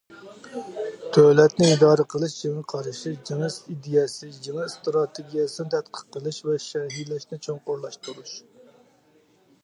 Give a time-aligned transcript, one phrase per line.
[1.15, 8.33] دۆلەتنى ئىدارە قىلىش يېڭى قارىشى، يېڭى ئىدىيەسى، يېڭى ئىستراتېگىيەسىنى تەتقىق قىلىش ۋە شەرھلەشنى چوڭقۇرلاشتۇرۇش.